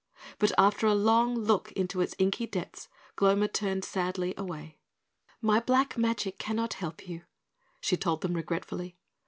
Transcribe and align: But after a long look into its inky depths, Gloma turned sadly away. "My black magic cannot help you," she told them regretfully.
But 0.39 0.51
after 0.57 0.87
a 0.87 0.95
long 0.95 1.35
look 1.35 1.71
into 1.73 2.01
its 2.01 2.15
inky 2.17 2.47
depths, 2.47 2.89
Gloma 3.15 3.47
turned 3.47 3.85
sadly 3.85 4.33
away. 4.35 4.79
"My 5.41 5.59
black 5.59 5.95
magic 5.95 6.39
cannot 6.39 6.73
help 6.73 7.07
you," 7.07 7.25
she 7.81 7.97
told 7.97 8.21
them 8.21 8.33
regretfully. 8.33 8.97